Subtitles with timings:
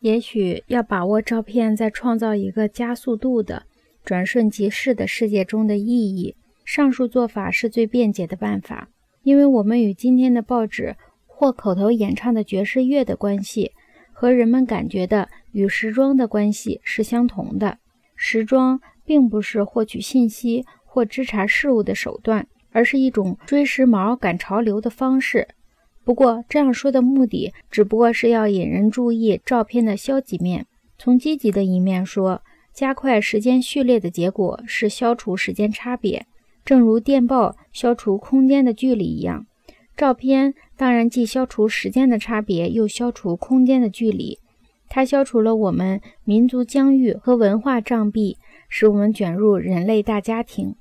[0.00, 3.64] 也许要把握照片在创造一个加速度的
[4.02, 6.34] 转瞬即逝的世界中的意义，
[6.64, 8.88] 上述做法是最便捷的办法，
[9.22, 13.72] 因为我们与今天的报纸或口头演唱的爵士乐的关系，
[14.12, 17.78] 和人们感觉的与时装的关系是相同的。
[18.16, 25.46] 时装并不是获取信息或知察事物的手段，而是一种追时髦、赶潮流的方式。
[26.10, 30.66] 不过这样说的目的，只不过是要引人注意照片的消极面。
[30.98, 32.42] 从积极的一面说，
[32.74, 36.26] 加快时间序列的结果是消除时间差别，
[36.64, 39.46] 正如电报消除空间的距离一样。
[39.96, 44.40] 照片当然既消除时间的差别，又消除空间的距离。
[44.88, 48.36] 它消除了我们民族疆域和文化障壁，
[48.68, 50.74] 使我们卷入人类大家庭。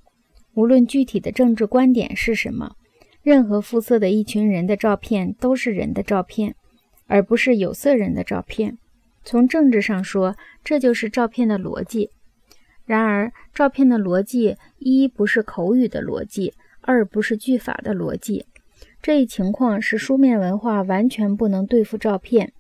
[0.56, 2.78] 无论具体的政治观点是什么。
[3.30, 6.56] 任何肤色的一群人的照片都是人的照片，
[7.06, 8.80] 而不是有色人的照片。
[9.24, 12.10] 从政治上说，这就是照片的逻辑。
[12.88, 18.48] 然而，照片的逻辑一不是口语的逻辑，二不是句法的逻辑。
[19.00, 22.52] 这一情况使书面文化完全不能对付照片，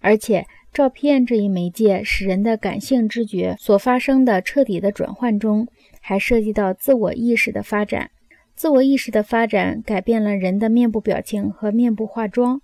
[0.00, 5.68] 而且照片这一媒介使人的感性知觉所发生的彻底的转换中，
[6.00, 8.10] 还涉及到自我意识的发展。
[8.56, 12.62] 自我意识的发展改变了人的面部表情和面部化妆，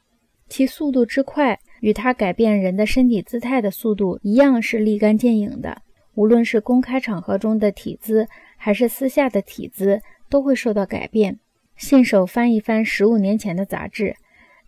[0.49, 5.83] 其速度之快，与它改变人的身体姿态的速度一样是立竿见影的。
[6.15, 8.27] 无论是公开场合中的体姿，
[8.57, 11.39] 还是私下的体姿，都会受到改变。
[11.77, 14.17] 信手翻一翻十五年前的杂志，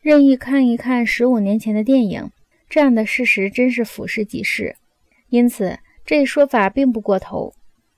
[0.03, 2.31] 任意看一看十五年前的电影，
[2.69, 4.77] 这样的事实真是俯视即是。
[5.31, 7.55] 因此，这一说法并不过头。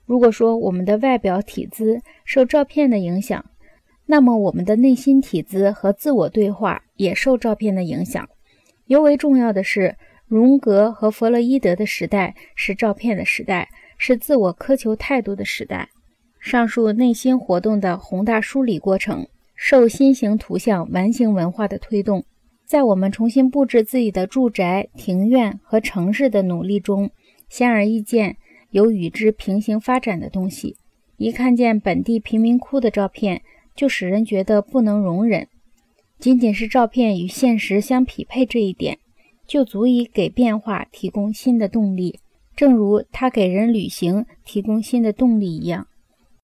[0.07, 3.43] 如果说我们的外表体姿受照片的影响，
[4.05, 8.27] 那么我们的内心体姿和自我对话也受照片的影响。
[8.85, 15.89] 尤为重要的是，荣格和弗洛伊德的时代是照片的时代，是自我苛求态度的时代。
[16.39, 22.23] 上述内心活动的宏大梳理过程，受新型图像完形文化的推动，
[22.65, 27.09] 在我们重新布置自己的住宅、庭院和城市的努力中，
[27.49, 28.37] 显而易见。
[28.71, 30.75] 有与之平行发展的东西，
[31.17, 33.41] 一看见本地贫民窟的照片，
[33.75, 35.47] 就使人觉得不能容忍。
[36.19, 38.97] 仅仅是照片与现实相匹配这一点，
[39.45, 42.19] 就足以给变化提供新的动力，
[42.55, 45.87] 正如它给人旅行提供新的动力一样。